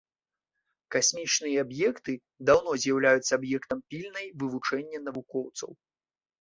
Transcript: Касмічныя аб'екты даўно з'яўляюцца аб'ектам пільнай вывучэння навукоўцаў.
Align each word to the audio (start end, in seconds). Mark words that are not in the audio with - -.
Касмічныя 0.95 1.57
аб'екты 1.65 2.11
даўно 2.51 2.71
з'яўляюцца 2.87 3.31
аб'ектам 3.39 3.79
пільнай 3.95 4.27
вывучэння 4.43 5.07
навукоўцаў. 5.07 5.71